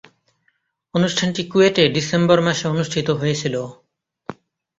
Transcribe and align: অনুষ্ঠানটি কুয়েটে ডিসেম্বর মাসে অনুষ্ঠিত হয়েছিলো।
অনুষ্ঠানটি 0.93 1.41
কুয়েটে 1.47 1.83
ডিসেম্বর 1.95 2.37
মাসে 2.41 2.65
অনুষ্ঠিত 2.67 3.07
হয়েছিলো। 3.11 3.61